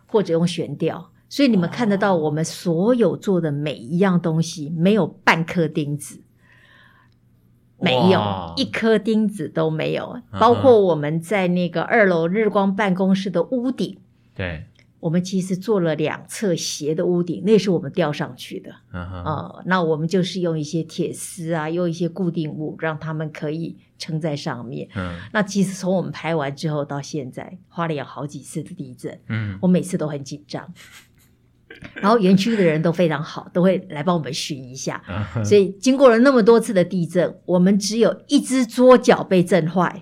[0.08, 1.12] 或者用悬吊。
[1.30, 6.22] 所以你们看得到，我们所有做的每一样东西，没有半颗钉子，
[7.84, 10.22] 没有一颗钉子都没有。
[10.40, 13.98] 包括我们在那个二楼日光办公室的屋顶，
[14.34, 14.64] 对，
[15.00, 18.72] 我们其实做了两侧斜的屋顶，那是我们吊上去的。
[18.94, 24.88] 嗯哼，呃，那我们就是用一些铁丝啊，用一些固定物，让他们可以撑在上面。
[24.96, 30.74] 嗯，那其实从我们拍完之后到现在，花了有好几次的地震，嗯，我每次都很紧张。
[31.96, 35.02] 然后园区的人都非常好，都会来帮我们巡一下。
[35.44, 40.00] 所以经过了那么多次的地震，我们只有一只桌脚被震坏，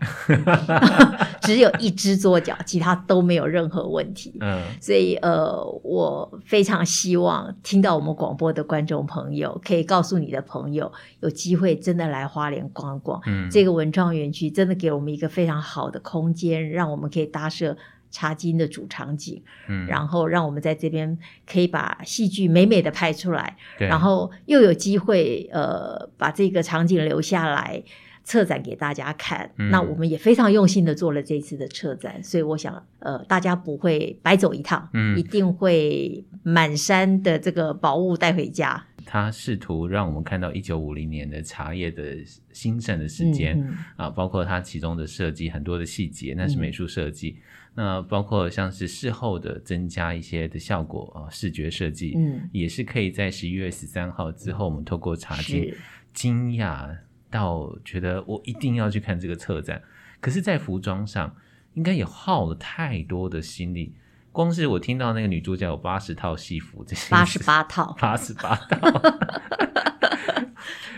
[1.41, 4.33] 只有一只桌脚，其他都没有任何问题。
[4.79, 13.21] 所以呃，我非常希望听到我们广播的观众朋友，可以告诉你的朋友，有机会真的来花莲逛逛。
[13.49, 17.75] 这个文创园区真的给我们一个非常好的空间，让我们可以搭设。
[18.11, 21.17] 茶金的主场景，嗯，然后让我们在这边
[21.49, 27.81] 可以把戏剧美美的拍出来，对，然后又有机会呃把这个场景留下来
[28.23, 29.71] 策展给大家看，嗯。
[29.71, 38.85] 那我们也非常用心的做了这次的策展，所以我想呃大家不会白走一趟，嗯，一定会满山的这个宝物带回家。
[39.03, 42.17] 他试图让我们看到一九五零年的茶叶的
[42.53, 47.37] 兴盛的时间，嗯，啊，包括它其中的设计很多的细节，那是美术设计。
[47.39, 47.41] 嗯
[47.73, 55.73] 那包括像是事后的增加一些的效果啊，视觉设计，嗯，也是可以在十一月十三号之后，我们透过查经
[56.13, 56.97] 惊讶
[57.29, 59.81] 到觉得我一定要去看这个策展。
[60.19, 61.33] 可是，在服装上
[61.73, 63.95] 应该也耗了太多的心力，
[64.31, 69.01] 光是我听到那个女主角有八十套戏服，这些八十八套，八十八套。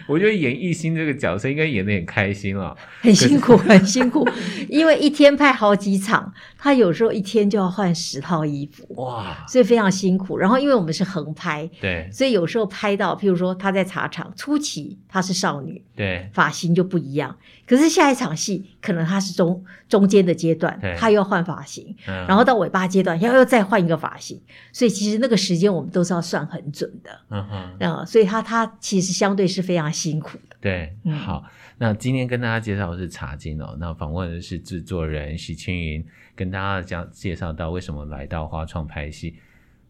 [0.08, 4.28] 我觉得演艺兴这个角色应该演得很开心啊， 很辛苦，很辛苦，
[4.70, 10.38] 因为一天拍好几场，他有时候一天就要换十套衣服，哇，所以非常辛苦。
[10.38, 17.36] 然后因为我们是横拍，对，所以有时候拍到，譬如说他在茶厂初期他是少女，对，发型就不一样。
[17.66, 24.40] 可是下一场戏可能他是中中间的阶段，他又要换发型，嗯，然后到尾巴阶段要又再换一个发型，
[24.74, 30.58] 所以其实那个时间我们都是要算很准的，嗯哼，嗯，所以他他其实相对是非常辛苦的。
[30.60, 31.46] 对，好，
[31.78, 36.04] 那今天跟大家介绍的是茶经哦，那访问的是制作人徐青云，
[36.36, 39.36] 跟大家讲介绍到为什么来到花创拍戏，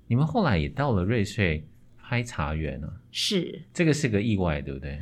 [0.08, 1.66] 你们后来也到了瑞穗
[1.98, 2.88] 拍茶园呢？
[3.12, 5.00] 是，这个是个意外，对不对？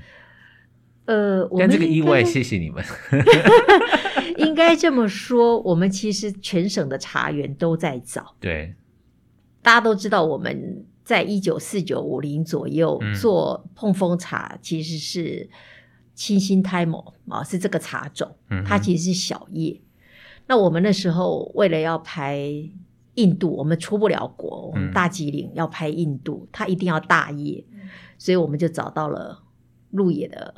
[1.06, 2.84] 呃，但这个意外，谢谢你们。
[4.38, 8.36] 应该这么说，我们其实全省的茶园都在找。
[8.40, 8.74] 对，
[9.62, 15.50] 大家都知道，我们在一九四九五零左右做碰风茶，其实是
[16.14, 18.36] 清新胎毛啊，是这个茶种，
[18.66, 19.82] 它其实是小叶。
[20.48, 22.40] 那我们那时候为了要拍
[23.16, 27.66] 印度，我们出不了国，我们大吉岭要拍印度，它一定要大叶，
[28.18, 29.44] 所以我们就找到了
[29.90, 30.54] 鹿野的。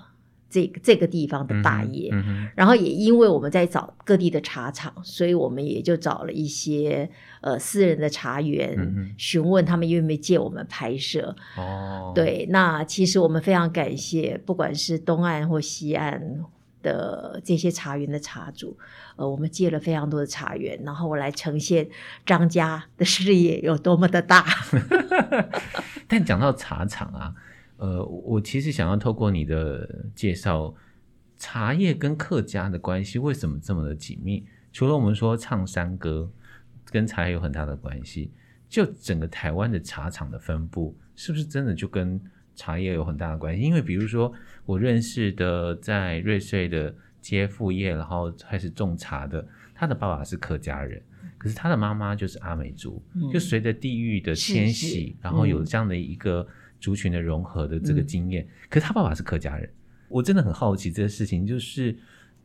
[0.54, 7.10] 这个这个地方的大业，嗯嗯，然后也因为我们在找各地的茶厂，所以我们也就找了一些
[7.42, 11.36] 呃私人的茶园，嗯，询问他们愿不愿意借我们拍摄。
[11.58, 16.22] 哦，对，那其实我们非常感谢，不管是东岸或西岸
[16.84, 18.78] 的这些茶园的茶主，
[19.16, 21.88] 呃，我们借了非常多的茶园，然后我来呈现
[22.28, 24.46] 张家的事业有多么的大。
[26.08, 27.34] 但讲到茶厂啊。
[27.84, 30.74] 呃，我其实想要透过你的介绍，
[31.36, 34.46] 茶叶跟客家的关系为什么这么的紧密？
[34.72, 36.32] 除了我们说唱山歌
[36.86, 38.32] 跟茶叶有很大的关系，
[38.70, 42.18] 就整个台湾的茶厂的分布，是不是真的就跟
[42.56, 43.62] 茶叶有很大的关系？
[43.62, 44.32] 因为比如说
[44.66, 51.04] 我认识的在瑞穗的接副业，然后开始种茶的，他的爸爸是客家人，
[51.38, 56.48] 可是他的妈妈就是阿美族，嗯、就随着地域的迁徙，然后有这样的一个。
[56.84, 59.70] 族群的融合的这个经验，嗯，可是他爸爸是客家人，
[60.10, 61.96] 我真的很好奇这个事情，就是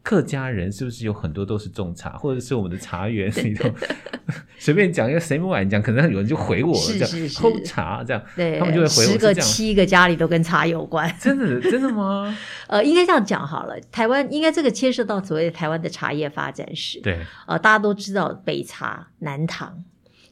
[0.00, 3.68] 客家人是不是有很多都是种茶，或者是我们的茶园里头
[4.56, 12.32] 随便讲一个谁不敢讲，可能有人就回我了，这样偷茶这样，对，他们就会回我，十个七个家里都跟茶有关，真的真的吗？
[12.68, 19.82] 呃，应该这样讲好了，台湾应该这个牵涉到所谓的台湾的茶叶发展史，对，呃，大家都知道北茶南糖。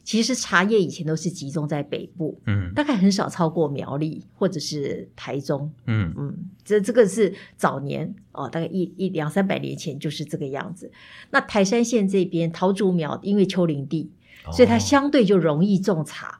[0.07, 10.89] 其实茶叶以前都是集中在北部，嗯，大概很少超过苗栗或者是台中，嗯嗯，这这个是早年哦，大概一一两三百年前就是这个样子。
[11.31, 14.09] 那台山县这边桃竹苗因为丘陵地，
[14.53, 16.27] 所以它相对就容易种茶。
[16.29, 16.39] 哦、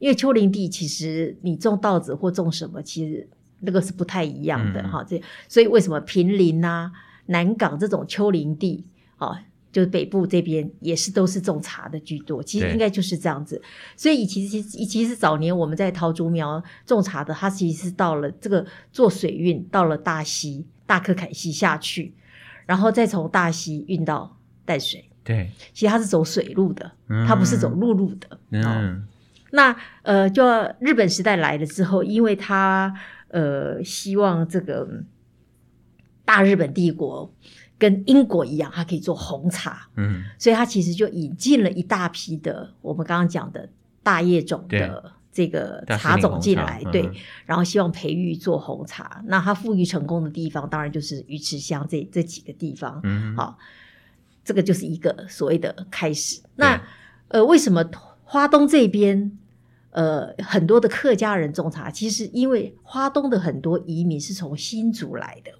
[0.00, 3.28] 因为丘陵地其实你种稻子或种什么，其实
[3.60, 5.04] 那个是不太一样的哈。
[5.04, 6.90] 这、嗯、所以为什么平林啊、
[7.26, 8.86] 南港这种丘陵地
[9.18, 9.28] 啊？
[9.28, 9.38] 哦
[9.74, 13.60] 就是北部这边也是都是种茶的居多，其实应该就是这样子。
[13.96, 22.14] 所以其实其实早年我们在桃竹苗种茶的，它其实是到了这个做水运到了大溪大克凯溪下去，
[22.66, 25.10] 然后再从大溪运到淡水。
[25.24, 26.92] 对，其实它是走水路的，
[27.26, 28.38] 它不是走陆路的。
[28.50, 29.02] 嗯，哦、
[29.50, 30.44] 那呃，就
[30.78, 32.94] 日本时代来了之后，因为它
[33.26, 34.88] 呃希望这个
[36.24, 37.34] 大日本帝国。
[37.78, 43.68] 跟英国一样，它可以做红茶，嗯，所以它其实就引进了一大批的我们刚刚讲的
[44.02, 47.14] 大叶种的这个茶种进来，对，嗯、
[47.46, 49.22] 然后希望培育做红茶。
[49.26, 53.58] 那它富裕成功的地方，当然就是鱼池乡这这几个地方，嗯，好，
[54.44, 56.40] 这个就是一个所谓的开始。
[56.54, 56.80] 那
[57.28, 57.84] 呃，为什么
[58.22, 59.36] 花东这边
[59.90, 61.90] 呃很多的客家人种茶？
[61.90, 65.50] 其实因为花东的很多移民是从新竹来的。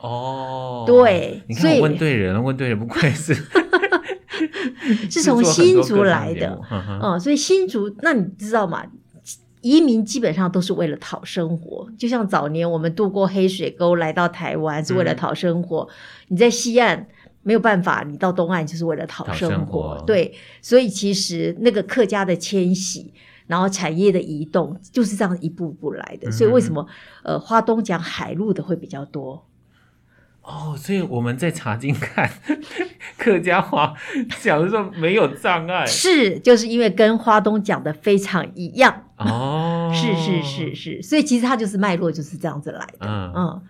[0.00, 3.34] 哦，对，你看我问对人了，问对人不愧是，
[5.10, 6.60] 是从 新竹来的，
[7.02, 8.84] 嗯，所以新竹，那你知道吗？
[9.60, 15.90] 移民基本上都是为了讨生活，就像早年我们渡过黑水沟来到台湾是为了讨生活，嗯、
[16.28, 17.08] 你在西岸
[17.42, 20.32] 没有办法，你到东岸就是为了讨生活，生活对，
[20.62, 23.12] 所以其实那个客家的迁徙，
[23.48, 26.86] 然后产业的移动就是这样一步步来的，嗯、所以为什么
[27.24, 29.44] 呃花东讲海陆的会比较多？
[30.48, 32.30] 哦，所以我们在查经看
[33.18, 33.92] 客家话
[34.40, 39.04] 讲的时候没有障碍，是就是因为跟花东讲的非常一样。
[39.18, 43.32] 哦，是是是是，所以其实它就是脉络就是这样子来的，嗯。
[43.36, 43.62] 嗯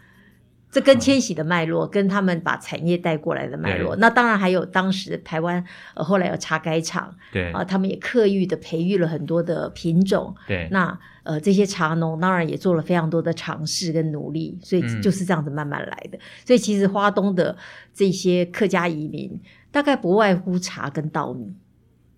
[0.70, 7.50] 这跟迁徙的脉络，嗯、跟他们把产业带过来的脉络，那当然还有当时台湾呃后来有茶改厂，对。
[7.52, 16.18] 啊，他们也刻意的培育了很多的品种，对，那呃这些茶农当然也做了非常多的尝试跟努力，所以就是这样子慢慢来的。
[16.18, 17.56] 嗯、所以其实花东的
[17.94, 21.54] 这些客家移民，大概不外乎茶跟稻米，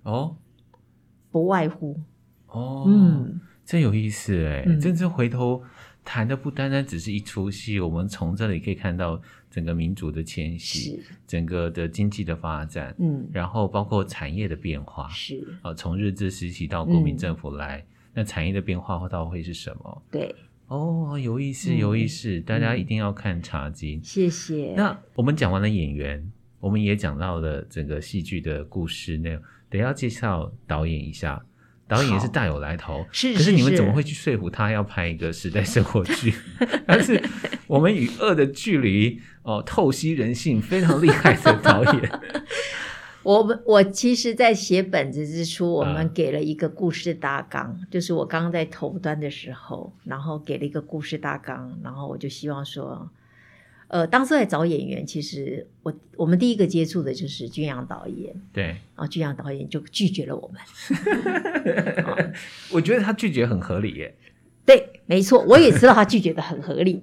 [0.03, 0.37] 哦，
[1.31, 2.01] 不外乎，
[2.49, 5.63] 哦，嗯，真有意思哎，嗯、真正回头。
[6.11, 20.03] 谈的不单单只是一出戏，我们从这里可以看到整个民族的迁徙，整个的经济的发展，嗯，然后包括产业的变化，是啊，从日治时期到国民政府来，嗯、那产业的变化到会是什么？
[20.11, 20.35] 对，
[20.67, 24.03] 哦，有意思，有意思，嗯、大家一定要看《茶经》。
[24.05, 24.75] 谢谢。
[24.77, 31.41] 那我们讲完了演员，我们也讲到了整个戏剧的故事内容，等要介绍导演一下。
[31.91, 36.33] 导演也是大有来头，是，是，是，可是你们怎么会去说服他要拍一个时代生活剧？
[36.87, 37.21] 但是
[37.67, 42.21] 我们与恶的距离哦，透析人性，非常厉害的导演。
[43.25, 53.11] 我们我其实，在写本子之初，我们给了一个故事大纲，嗯、就是我刚刚在头端的时候，然后给了一个故事大纲，然后我就希望说。
[53.91, 60.61] 呃，当时在找演员，其实我我们第一个接触的就是君阳导演，对，然后君阳导演就拒绝了我们。
[62.05, 62.17] 好
[62.71, 64.15] 我觉得他拒绝很合理耶。
[64.65, 67.03] 对，没错，我也知道他拒绝的很合理。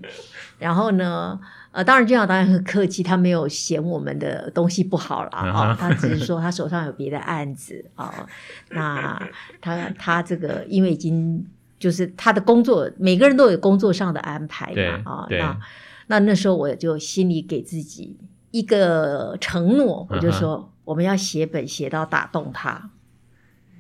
[0.60, 1.38] 然后呢，
[1.72, 8.28] 呃，当然君阳导演很客气，他没有嫌我们的东西不好啦，啊、哦，他只是说他手上有别的案子啊、哦。
[8.70, 9.22] 那
[9.60, 11.46] 他他这个因为已经
[11.78, 14.74] 就是他的工作，每个人都有工作上的安排
[15.04, 15.38] 嘛，啊，对。
[15.38, 15.60] 那
[16.08, 18.18] 那那时候我就心里给自己
[18.52, 22.92] 一个承诺，我就说我们要写本写到打动他，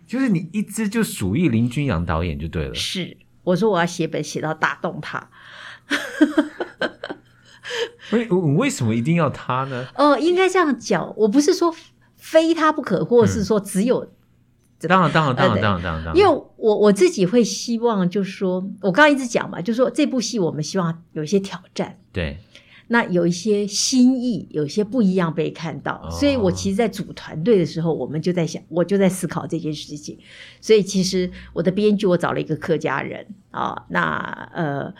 [0.05, 2.75] 就是你一直就属于林君阳导演就对了。
[2.75, 5.29] 是，我说我要写本写到打动他。
[8.11, 9.87] 为为什么一定要他呢？
[9.95, 11.73] 哦，应该这样讲，我不是说
[12.15, 14.11] 非他不可，或者是说只有。
[14.81, 22.37] 当然，当然，当然，当然，当然，因为我我自己会希望，就是说我刚刚一直讲嘛，就是说这部戏我们希望有一些挑战，对，
[22.89, 30.17] 那有一些新意，有一些不一样被看到，哦、所以我其实，在组团队的时候，我们就在想，我就在思考这件事情。
[30.61, 34.93] 所以，其实我的编剧，我找了一个客家人啊、哦，那呃，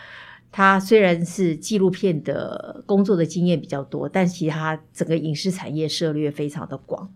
[0.52, 7.14] 他虽然是纪录片的工作的经验比较多，但其实他整个影视产业涉猎非常的广。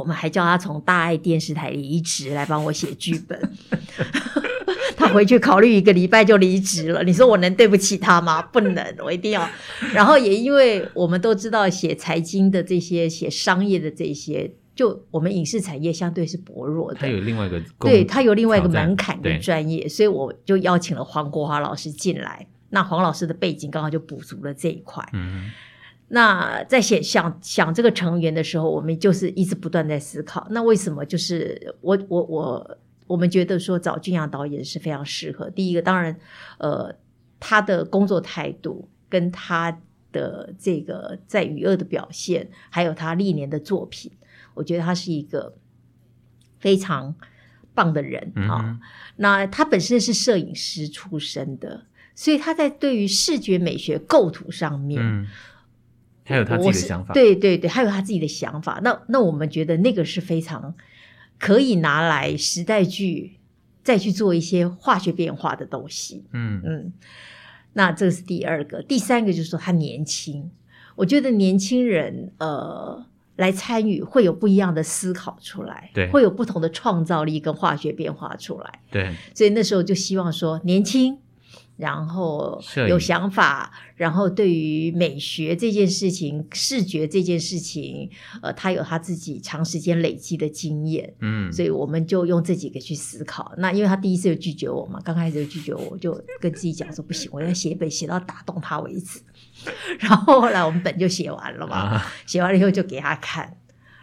[0.00, 3.38] 我们还叫他从大爱电视台离职来帮我写剧本
[4.96, 7.02] 他回去考虑一个礼拜就离职了。
[7.02, 8.40] 你说我能对不起他吗？
[8.42, 9.48] 不能，我一定要。
[9.92, 22.46] 然后也因为我们都知道写财经的这些、写商业的这些，就我们影视产业相对是薄弱的，它有另外一个对，它有另外一个门槛跟专业，所以我就邀请了黄国华老师进来。
[22.68, 25.04] 那黄老师的背景刚好就补足了这一块。
[25.12, 25.50] 嗯，
[26.10, 35.48] 那在想想想这个成员的时候，我们就是一直不断在思考，那为什么就是我我我我们觉得说找俊阳导演是非常适合。
[35.48, 36.14] 第一个，当然，
[36.58, 36.94] 呃，
[37.40, 39.80] 他的工作态度跟他。
[40.12, 44.10] 的这个在娱乐的表现，还有他历年的作品，
[44.54, 45.54] 我觉得他是一个
[46.58, 47.14] 非常
[47.74, 48.80] 棒的人啊、嗯哦。
[49.14, 51.84] 那他本身是摄影师出身的，
[52.16, 55.28] 所以他在对于视觉美学构图上面，嗯，
[56.30, 57.12] 还有他自己的想法。
[57.12, 58.80] 对对对，还有他自己的想法。
[58.82, 60.74] 那那我们觉得那个是非常
[61.38, 63.38] 可以拿来时代剧
[63.82, 66.24] 再去做一些化学变化的东西。
[66.32, 66.92] 嗯嗯。
[67.72, 70.50] 那这是第二个，第三个就是说他年轻，
[70.96, 73.06] 我觉得年轻人呃
[73.36, 81.18] 来参与会有不一样的思考出来，对，会有不同的创造力跟化学变化出来，对，所以那时候就希望说年轻。
[81.80, 88.10] 然后有想法，然后对于美学这件事情、视觉这件事情，
[88.42, 93.52] 呃，他有他自己长时间累积的经验，嗯，所以我们就用这几个去思考。
[93.56, 99.20] 那因为他第一次就拒绝我嘛，刚开始就拒绝我，我就跟自己讲说不行，我要写本写到打动他为止。
[99.98, 103.56] 然后后来我们本就写完了嘛，啊、写完了以后就给他看。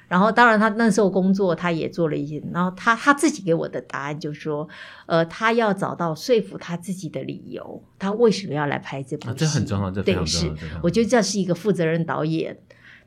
[0.08, 2.41] 然后，当然，他那时候工作，他也做了一些。
[2.53, 4.66] 然后他他自己给我的答案就是说，
[5.05, 9.30] 呃，他要找到说服他自己的理由，他为什么要来拍这部戏？
[9.30, 10.55] 啊、这很重要，这非常重要。
[10.55, 12.58] 对，是，我觉得这是一个负责任导演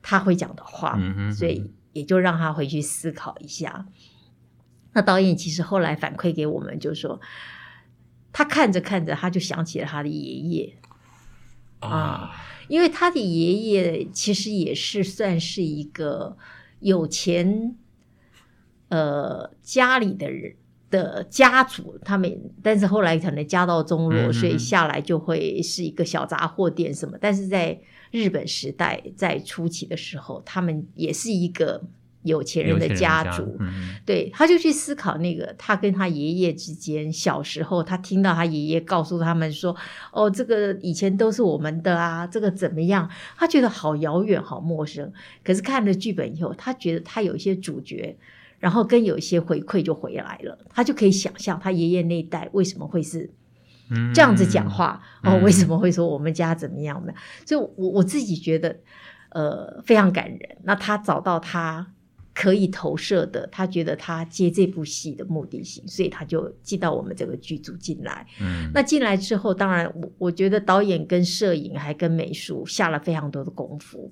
[0.03, 3.87] 他会讲的话，嗯、哼哼所以也就让他回去思考一下。
[4.93, 7.19] 那导演其实后来反馈给我们，就是说，
[8.31, 10.75] 他看着看着，他就想起了他的爷爷
[11.79, 12.33] 啊，啊，
[12.69, 16.37] 因为他的爷爷其实也是算是一个。
[16.81, 17.77] 有钱，
[18.89, 20.55] 呃，家里的人
[20.91, 27.17] 的家族，他们，但是后来可能家道中落，嗯、所以下来就会是一个小杂货店什么。
[27.21, 31.83] 但是在日本时代，在初期的时候，他们也是一个。
[32.23, 33.57] 有钱人的家族，
[34.05, 39.75] 对，他就去思考那个他跟他爷爷之间小时候，他听到他爷爷告诉他们说
[40.13, 43.09] ：“哦，这个以前都是我们的啊，这个怎么样？”
[43.39, 45.11] 他觉得好遥远，好陌生。
[45.43, 48.15] 可是看了剧本以后，他觉得他有一些主角，
[48.59, 53.31] 然后跟有一些回馈就回来了，他就可以想象他爷爷那一代为什么会是
[54.13, 57.15] 这样子讲话，嗯、哦，为什么会说我们家怎么样的？
[57.47, 58.77] 所以我我自己觉得，
[59.31, 60.59] 呃，非常感人。
[60.65, 61.95] 那他找到他。
[62.35, 68.27] 可以投射的，他觉得他接这部戏的目的性，所以他就进到我们这个剧组进来。
[68.41, 74.11] 嗯，那进来之后，当然我我觉得导演跟摄影还跟美术下了非常多的功夫。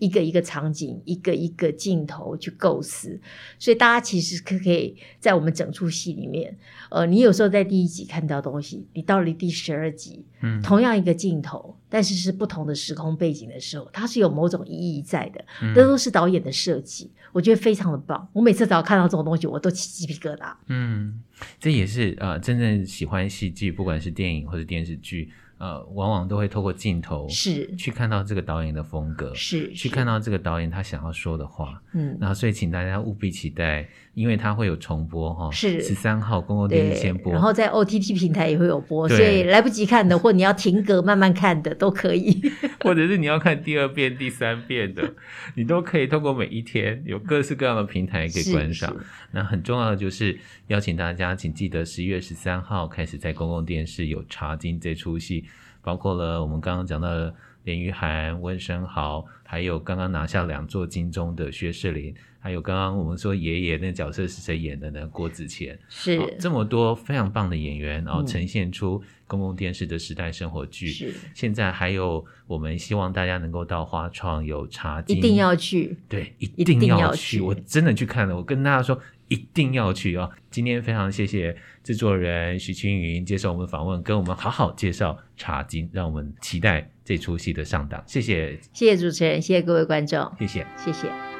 [0.00, 3.20] 一个一个场景，一个一个镜头去构思，
[3.58, 6.58] 所以大家其实可可以在我们整出戏里面，
[6.90, 15.44] 呃，你有时候在第一集看到东西，你到了第十二集，嗯，同样一个镜头，但是是不同的时空背景的时候，它是有某种意义在的，
[15.74, 18.26] 这都是导演的设计，我觉得非常的棒。
[18.32, 20.52] 我每次只要看到这种东西，我都起鸡皮疙瘩。
[20.68, 21.22] 嗯，
[21.60, 25.30] 这也是呃，真正喜欢戏剧，不管是电影或者电视剧。
[25.60, 27.76] 呃，往往都会透过镜头是。
[27.76, 42.40] 去看到这个导演的风格，是去看到这个导演他想要说的话，嗯，然后所以请大家务必期待，因为他会有重播哈，是十三号公共电视先播，然后在 OTT 平台也会有播，所以来不及看的或你要停格慢慢看的都可以，
[42.80, 45.14] 或者是你要看第二遍、第三遍的，
[45.54, 48.94] 你都可以通过每一天有各式各样的平台可以观赏。
[49.32, 55.44] 那很重要的就是邀请大家，请记得十一月十三号开始在公共电视有《茶金》这出戏。
[55.82, 65.06] 包括了我们刚刚讲到的连玉涵、温升豪，还有刚刚拿下两座金钟的薛仕凌，还有刚刚我们说爷爷那角色是谁演的呢？
[65.08, 70.88] 郭子乾是、哦、这么多非常棒的演员，然后呈现出公共电视的时代生活剧。
[70.88, 79.00] 是、嗯、现在还有我们希望大家能够到花创有茶金，一定要去，对，一定要去，我真的去看了，我跟大家说。
[79.30, 80.28] 一定要去哦！
[80.50, 88.02] 今天非常谢谢制作人徐青云接受我们访问，跟我们好好介绍《茶金》，让我们期待这出戏的上档。
[88.08, 91.39] 谢谢，谢谢主持人，谢谢各位观众，谢谢，谢谢。